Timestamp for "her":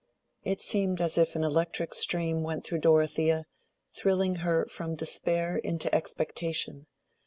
4.37-4.65